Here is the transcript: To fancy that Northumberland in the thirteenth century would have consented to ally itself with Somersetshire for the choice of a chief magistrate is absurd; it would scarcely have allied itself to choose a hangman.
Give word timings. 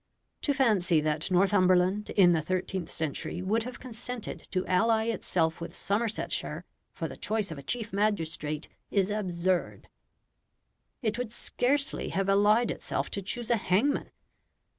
To 0.41 0.53
fancy 0.55 0.99
that 1.01 1.29
Northumberland 1.29 2.09
in 2.15 2.31
the 2.31 2.41
thirteenth 2.41 2.89
century 2.89 3.39
would 3.43 3.61
have 3.61 3.79
consented 3.79 4.39
to 4.49 4.65
ally 4.65 5.03
itself 5.05 5.61
with 5.61 5.75
Somersetshire 5.75 6.65
for 6.91 7.07
the 7.07 7.15
choice 7.15 7.51
of 7.51 7.59
a 7.59 7.61
chief 7.61 7.93
magistrate 7.93 8.67
is 8.89 9.11
absurd; 9.11 9.89
it 11.03 11.19
would 11.19 11.31
scarcely 11.31 12.09
have 12.09 12.29
allied 12.29 12.71
itself 12.71 13.11
to 13.11 13.21
choose 13.21 13.51
a 13.51 13.57
hangman. 13.57 14.09